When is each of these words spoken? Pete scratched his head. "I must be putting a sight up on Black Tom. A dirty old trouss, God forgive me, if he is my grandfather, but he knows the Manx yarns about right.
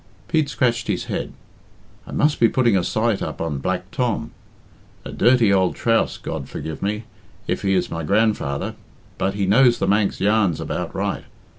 Pete 0.27 0.49
scratched 0.49 0.87
his 0.87 1.03
head. 1.03 1.31
"I 2.07 2.11
must 2.11 2.39
be 2.39 2.49
putting 2.49 2.75
a 2.75 2.83
sight 2.83 3.21
up 3.21 3.39
on 3.39 3.59
Black 3.59 3.91
Tom. 3.91 4.31
A 5.05 5.11
dirty 5.11 5.53
old 5.53 5.75
trouss, 5.75 6.17
God 6.17 6.49
forgive 6.49 6.81
me, 6.81 7.03
if 7.45 7.61
he 7.61 7.75
is 7.75 7.91
my 7.91 8.01
grandfather, 8.01 8.73
but 9.19 9.35
he 9.35 9.45
knows 9.45 9.77
the 9.77 9.87
Manx 9.87 10.19
yarns 10.19 10.59
about 10.59 10.95
right. 10.95 11.25